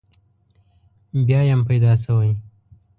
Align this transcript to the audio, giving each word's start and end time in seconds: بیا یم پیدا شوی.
بیا 1.25 1.41
یم 1.49 1.61
پیدا 1.69 1.93
شوی. 2.03 2.31